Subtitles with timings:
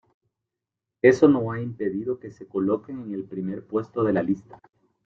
[1.03, 4.59] eso no ha impedido que se coloquen en el primer puesto de la lista